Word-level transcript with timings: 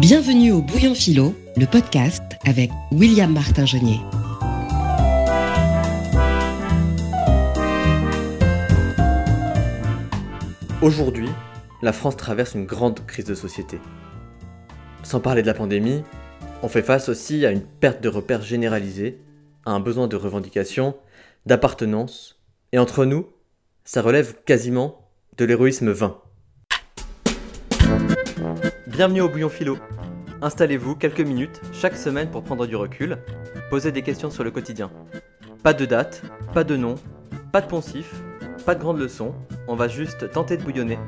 Bienvenue 0.00 0.52
au 0.52 0.62
Bouillon 0.62 0.94
Philo, 0.94 1.34
le 1.56 1.66
podcast 1.66 2.22
avec 2.46 2.70
William 2.92 3.32
Martin 3.32 3.66
Genier. 3.66 3.98
Aujourd'hui, 10.82 11.28
la 11.82 11.92
France 11.92 12.16
traverse 12.16 12.54
une 12.54 12.64
grande 12.64 13.04
crise 13.06 13.24
de 13.24 13.34
société. 13.34 13.80
Sans 15.02 15.18
parler 15.18 15.42
de 15.42 15.48
la 15.48 15.54
pandémie, 15.54 16.04
on 16.62 16.68
fait 16.68 16.82
face 16.82 17.08
aussi 17.08 17.44
à 17.44 17.50
une 17.50 17.62
perte 17.62 18.00
de 18.00 18.08
repères 18.08 18.42
généralisée, 18.42 19.18
à 19.66 19.72
un 19.72 19.80
besoin 19.80 20.06
de 20.06 20.14
revendication, 20.14 20.94
d'appartenance, 21.44 22.40
et 22.70 22.78
entre 22.78 23.04
nous, 23.04 23.26
ça 23.84 24.00
relève 24.00 24.36
quasiment 24.44 25.10
de 25.38 25.44
l'héroïsme 25.44 25.90
vain. 25.90 26.20
Bienvenue 28.98 29.20
au 29.20 29.28
Bouillon 29.28 29.48
Philo. 29.48 29.78
Installez-vous 30.42 30.96
quelques 30.96 31.20
minutes 31.20 31.60
chaque 31.72 31.94
semaine 31.94 32.32
pour 32.32 32.42
prendre 32.42 32.66
du 32.66 32.74
recul, 32.74 33.18
poser 33.70 33.92
des 33.92 34.02
questions 34.02 34.28
sur 34.28 34.42
le 34.42 34.50
quotidien. 34.50 34.90
Pas 35.62 35.72
de 35.72 35.84
date, 35.84 36.24
pas 36.52 36.64
de 36.64 36.76
nom, 36.76 36.96
pas 37.52 37.60
de 37.60 37.68
poncif, 37.68 38.12
pas 38.66 38.74
de 38.74 38.80
grandes 38.80 38.98
leçons, 38.98 39.36
on 39.68 39.76
va 39.76 39.86
juste 39.86 40.32
tenter 40.32 40.56
de 40.56 40.64
bouillonner. 40.64 40.98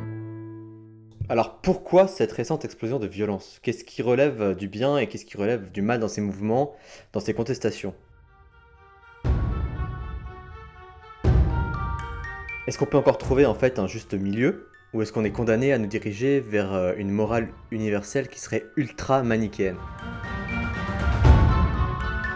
Alors 1.28 1.60
pourquoi 1.62 2.06
cette 2.06 2.30
récente 2.30 2.64
explosion 2.64 3.00
de 3.00 3.08
violence? 3.08 3.58
Qu'est-ce 3.60 3.82
qui 3.82 4.02
relève 4.02 4.54
du 4.54 4.68
bien 4.68 4.96
et 4.96 5.08
qu'est-ce 5.08 5.24
qui 5.24 5.36
relève 5.36 5.72
du 5.72 5.82
mal 5.82 5.98
dans 5.98 6.06
ces 6.06 6.20
mouvements, 6.20 6.76
dans 7.12 7.18
ces 7.18 7.34
contestations? 7.34 7.92
Est-ce 12.68 12.78
qu'on 12.78 12.86
peut 12.86 12.98
encore 12.98 13.18
trouver 13.18 13.46
en 13.46 13.54
fait 13.54 13.80
un 13.80 13.88
juste 13.88 14.14
milieu? 14.14 14.68
Ou 14.92 15.02
est-ce 15.02 15.12
qu'on 15.12 15.24
est 15.24 15.30
condamné 15.30 15.72
à 15.72 15.78
nous 15.78 15.86
diriger 15.86 16.40
vers 16.40 16.74
euh, 16.74 16.94
une 16.96 17.10
morale 17.10 17.48
universelle 17.70 18.26
qui 18.26 18.40
serait 18.40 18.64
ultra 18.76 19.22
manichéenne? 19.22 19.76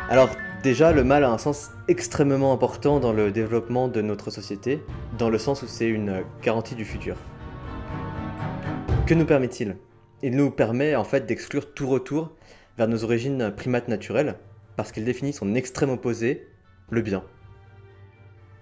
Alors 0.09 0.31
déjà, 0.63 0.93
le 0.93 1.03
mal 1.03 1.25
a 1.25 1.31
un 1.31 1.39
sens 1.39 1.73
extrêmement 1.89 2.53
important 2.53 3.01
dans 3.01 3.13
le 3.13 3.33
développement 3.33 3.89
de 3.89 4.01
notre 4.03 4.31
société, 4.31 4.81
dans 5.19 5.31
le 5.31 5.39
sens 5.39 5.65
où 5.65 5.67
c'est 5.67 5.89
une 5.89 6.23
garantie 6.43 6.77
du 6.77 6.85
futur. 6.85 7.17
Que 9.07 9.15
nous 9.15 9.27
permet-il? 9.27 9.77
Il 10.23 10.37
nous 10.37 10.53
permet 10.53 10.95
en 10.95 11.05
fait 11.05 11.27
d'exclure 11.27 11.75
tout 11.75 11.89
retour 11.89 12.37
vers 12.79 12.87
nos 12.87 13.03
origines 13.03 13.53
primates 13.57 13.89
naturelles, 13.89 14.37
parce 14.77 14.93
qu'il 14.93 15.05
définit 15.05 15.33
son 15.33 15.57
extrême 15.57 15.91
opposé, 15.91 16.47
le 16.91 17.01
bien. 17.01 17.25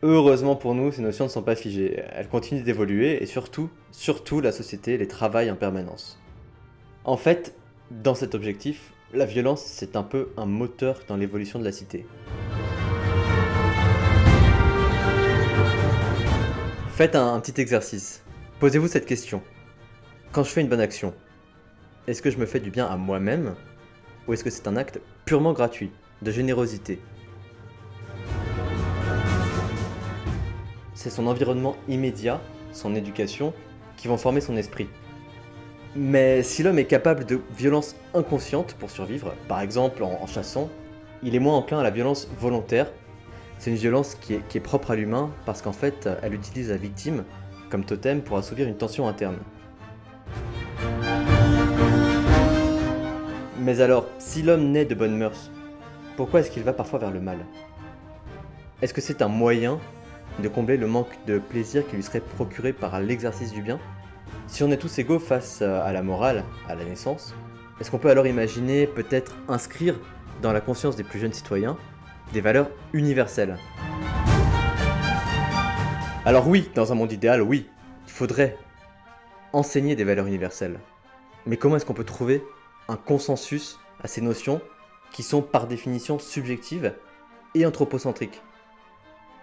Heureusement 0.04 0.56
pour 0.56 0.74
nous, 0.74 0.90
ces 0.90 1.00
notions 1.00 1.26
ne 1.26 1.30
sont 1.30 1.44
pas 1.44 1.54
figées, 1.54 2.02
elles 2.12 2.26
continuent 2.26 2.64
d'évoluer 2.64 3.22
et 3.22 3.26
surtout, 3.26 3.70
surtout 3.92 4.40
la 4.40 4.50
société 4.50 4.98
les 4.98 5.06
travaille 5.06 5.48
en 5.48 5.54
permanence. 5.54 6.18
En 7.04 7.16
fait, 7.16 7.54
dans 7.92 8.16
cet 8.16 8.34
objectif, 8.34 8.92
la 9.14 9.26
violence 9.26 9.62
c'est 9.62 9.94
un 9.94 10.02
peu 10.02 10.30
un 10.36 10.46
moteur 10.46 10.98
dans 11.06 11.16
l'évolution 11.16 11.60
de 11.60 11.64
la 11.64 11.70
cité. 11.70 12.04
Faites 16.88 17.14
un, 17.14 17.34
un 17.34 17.38
petit 17.38 17.60
exercice. 17.60 18.24
Posez-vous 18.58 18.88
cette 18.88 19.06
question. 19.06 19.40
Quand 20.32 20.42
je 20.42 20.50
fais 20.50 20.62
une 20.62 20.68
bonne 20.68 20.80
action, 20.80 21.14
est-ce 22.08 22.22
que 22.22 22.30
je 22.32 22.38
me 22.38 22.46
fais 22.46 22.58
du 22.58 22.72
bien 22.72 22.86
à 22.86 22.96
moi-même 22.96 23.54
ou 24.26 24.32
est-ce 24.32 24.42
que 24.42 24.50
c'est 24.50 24.66
un 24.66 24.76
acte 24.76 25.00
purement 25.26 25.52
gratuit, 25.52 25.92
de 26.22 26.32
générosité? 26.32 26.98
C'est 31.02 31.10
son 31.10 31.26
environnement 31.26 31.74
immédiat, 31.88 32.40
son 32.70 32.94
éducation, 32.94 33.52
qui 33.96 34.06
vont 34.06 34.16
former 34.16 34.40
son 34.40 34.56
esprit. 34.56 34.86
Mais 35.96 36.44
si 36.44 36.62
l'homme 36.62 36.78
est 36.78 36.84
capable 36.84 37.24
de 37.24 37.40
violence 37.58 37.96
inconsciente 38.14 38.74
pour 38.74 38.88
survivre, 38.88 39.34
par 39.48 39.60
exemple 39.62 40.04
en, 40.04 40.12
en 40.22 40.28
chassant, 40.28 40.70
il 41.24 41.34
est 41.34 41.40
moins 41.40 41.56
enclin 41.56 41.80
à 41.80 41.82
la 41.82 41.90
violence 41.90 42.28
volontaire. 42.38 42.86
C'est 43.58 43.70
une 43.70 43.76
violence 43.76 44.14
qui 44.14 44.34
est, 44.34 44.46
qui 44.46 44.58
est 44.58 44.60
propre 44.60 44.92
à 44.92 44.94
l'humain 44.94 45.32
parce 45.44 45.60
qu'en 45.60 45.72
fait, 45.72 46.08
elle 46.22 46.34
utilise 46.34 46.70
la 46.70 46.76
victime 46.76 47.24
comme 47.68 47.84
totem 47.84 48.22
pour 48.22 48.36
assouvir 48.36 48.68
une 48.68 48.76
tension 48.76 49.08
interne. 49.08 49.38
Mais 53.58 53.80
alors, 53.80 54.06
si 54.20 54.42
l'homme 54.42 54.70
naît 54.70 54.84
de 54.84 54.94
bonnes 54.94 55.16
mœurs, 55.16 55.50
pourquoi 56.16 56.38
est-ce 56.38 56.50
qu'il 56.52 56.62
va 56.62 56.72
parfois 56.72 57.00
vers 57.00 57.10
le 57.10 57.20
mal? 57.20 57.38
Est-ce 58.82 58.94
que 58.94 59.00
c'est 59.00 59.20
un 59.20 59.28
moyen 59.28 59.80
de 60.38 60.48
combler 60.48 60.76
le 60.76 60.86
manque 60.86 61.18
de 61.26 61.38
plaisir 61.38 61.86
qui 61.86 61.96
lui 61.96 62.02
serait 62.02 62.20
procuré 62.20 62.72
par 62.72 63.00
l'exercice 63.00 63.52
du 63.52 63.62
bien. 63.62 63.78
Si 64.46 64.62
on 64.62 64.70
est 64.70 64.76
tous 64.76 64.98
égaux 64.98 65.18
face 65.18 65.62
à 65.62 65.92
la 65.92 66.02
morale, 66.02 66.44
à 66.68 66.74
la 66.74 66.84
naissance, 66.84 67.34
est-ce 67.80 67.90
qu'on 67.90 67.98
peut 67.98 68.10
alors 68.10 68.26
imaginer 68.26 68.86
peut-être 68.86 69.36
inscrire 69.48 69.98
dans 70.40 70.52
la 70.52 70.60
conscience 70.60 70.96
des 70.96 71.04
plus 71.04 71.18
jeunes 71.18 71.32
citoyens 71.32 71.76
des 72.32 72.40
valeurs 72.40 72.70
universelles? 72.92 73.56
Alors 76.24 76.48
oui, 76.48 76.70
dans 76.74 76.92
un 76.92 76.94
monde 76.94 77.12
idéal, 77.12 77.42
oui, 77.42 77.68
il 78.06 78.12
faudrait 78.12 78.56
enseigner 79.52 79.96
des 79.96 80.04
valeurs 80.04 80.26
universelles. 80.26 80.78
Mais 81.46 81.56
comment 81.56 81.76
est-ce 81.76 81.84
qu'on 81.84 81.94
peut 81.94 82.04
trouver 82.04 82.42
un 82.88 82.96
consensus 82.96 83.80
à 84.02 84.08
ces 84.08 84.20
notions 84.20 84.60
qui 85.10 85.22
sont 85.22 85.42
par 85.42 85.66
définition 85.66 86.18
subjectives 86.18 86.94
et 87.54 87.66
anthropocentriques? 87.66 88.40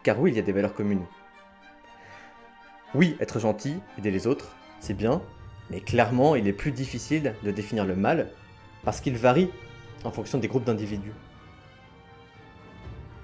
Car 0.03 0.19
oui, 0.19 0.31
il 0.31 0.37
y 0.37 0.39
a 0.39 0.43
des 0.43 0.51
valeurs 0.51 0.73
communes. 0.73 1.05
Oui, 2.95 3.17
être 3.19 3.39
gentil, 3.39 3.79
aider 3.97 4.11
les 4.11 4.27
autres, 4.27 4.55
c'est 4.79 4.95
bien, 4.95 5.21
mais 5.69 5.81
clairement, 5.81 6.35
il 6.35 6.47
est 6.47 6.53
plus 6.53 6.71
difficile 6.71 7.35
de 7.43 7.51
définir 7.51 7.85
le 7.85 7.95
mal 7.95 8.29
parce 8.83 9.01
qu'il 9.01 9.17
varie 9.17 9.51
en 10.03 10.11
fonction 10.11 10.37
des 10.37 10.47
groupes 10.47 10.63
d'individus. 10.63 11.13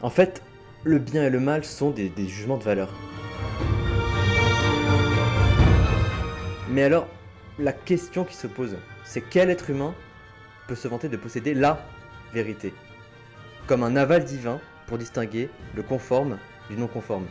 En 0.01 0.09
fait, 0.09 0.43
le 0.83 0.99
bien 0.99 1.23
et 1.23 1.29
le 1.29 1.39
mal 1.39 1.65
sont 1.65 1.89
des, 1.89 2.11
jugements 2.17 2.57
de 2.57 2.63
valeur. 2.63 2.93
Mais 6.69 6.83
alors, 6.83 7.07
la 7.57 7.71
question 7.71 8.25
qui 8.25 8.35
se 8.35 8.47
pose, 8.47 8.77
c'est 9.03 9.21
quel 9.21 9.49
être 9.49 9.69
humain 9.69 9.95
peut 10.67 10.75
se 10.75 10.87
vanter 10.87 11.09
de 11.09 11.17
posséder 11.17 11.53
la 11.53 11.83
vérité? 12.33 12.73
Comme 13.65 13.81
un 13.81 13.95
aval 13.95 14.25
divin 14.25 14.59
pour 14.85 14.97
distinguer 14.97 15.49
le 15.73 15.81
conforme 15.81 16.37
du 16.69 16.77
non 16.77 16.87
conforme. 16.87 17.25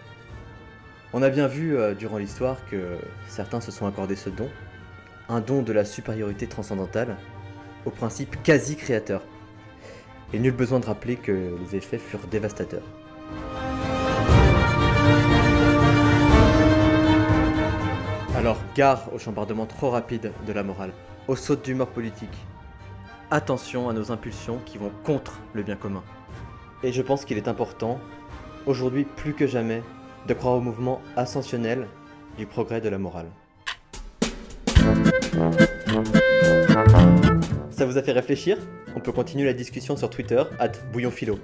On 1.13 1.23
a 1.23 1.31
bien 1.31 1.47
vu 1.47 1.77
euh, 1.77 1.95
durant 1.95 2.19
l'histoire 2.19 2.57
que 2.71 2.99
certains 3.29 3.61
se 3.61 3.71
sont 3.71 3.87
accordés 3.87 4.17
ce 4.17 4.31
don, 4.31 4.49
un 5.29 5.41
don 5.41 5.63
de 5.63 5.73
la 5.73 5.85
supériorité 5.85 6.47
transcendantale, 6.47 7.17
au 7.85 7.91
principe 7.91 8.43
quasi 8.43 8.77
créateur. 8.77 9.23
Et 10.33 10.39
nul 10.39 10.53
besoin 10.53 10.81
de 10.81 10.87
rappeler 10.87 11.17
que 11.17 11.57
les 11.61 11.77
effets 11.77 11.99
furent 11.99 12.27
dévastateurs. 12.31 12.83
Alors, 18.37 18.59
gare 18.75 19.09
au 19.15 19.19
chambardement 19.19 19.67
trop 19.67 19.91
rapide 19.91 20.33
de 20.47 20.53
la 20.53 20.63
morale, 20.63 20.93
aux 21.29 21.37
sautes 21.37 21.65
d'humeur 21.65 21.89
politique. 21.89 22.37
Attention 23.31 23.89
à 23.89 23.93
nos 23.93 24.13
impulsions 24.13 24.59
qui 24.67 24.77
vont 24.77 24.91
contre 25.05 25.41
le 25.55 25.63
bien 25.63 25.77
commun. 25.77 26.03
Et 26.83 26.93
je 26.93 27.01
pense 27.01 27.25
qu'il 27.25 27.39
est 27.39 27.49
important, 27.49 28.01
aujourd'hui 28.67 29.05
plus 29.05 29.35
que 29.35 29.47
jamais, 29.47 29.83
de 30.27 30.35
croire 30.35 30.55
au 30.55 30.61
mouvement 30.61 31.01
ascensionnel 31.17 31.87
du 32.39 32.47
progrès 32.47 32.81
de 32.81 32.89
la 32.89 32.99
morale. 32.99 33.27
Ça 37.71 37.87
vous 37.87 37.99
a 37.99 38.03
fait 38.03 38.13
réfléchir? 38.13 38.59
On 38.97 39.01
peut 39.01 39.13
continuer 39.13 39.45
la 39.45 39.53
discussion 39.53 39.97
sur 39.97 40.09
Twitter, 40.11 40.43
at 40.59 40.73
bouillonphilo. 40.93 41.39